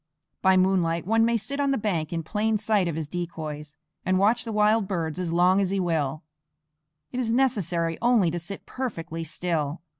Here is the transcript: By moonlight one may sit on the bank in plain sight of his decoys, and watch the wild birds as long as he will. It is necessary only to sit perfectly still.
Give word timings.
By 0.41 0.57
moonlight 0.57 1.05
one 1.05 1.25
may 1.25 1.37
sit 1.37 1.59
on 1.59 1.69
the 1.69 1.77
bank 1.77 2.11
in 2.11 2.23
plain 2.23 2.57
sight 2.57 2.87
of 2.87 2.95
his 2.95 3.07
decoys, 3.07 3.77
and 4.03 4.17
watch 4.17 4.45
the 4.45 4.51
wild 4.51 4.87
birds 4.87 5.19
as 5.19 5.31
long 5.31 5.61
as 5.61 5.69
he 5.69 5.79
will. 5.79 6.23
It 7.11 7.19
is 7.19 7.31
necessary 7.31 7.99
only 8.01 8.31
to 8.31 8.39
sit 8.39 8.65
perfectly 8.65 9.23
still. 9.23 9.83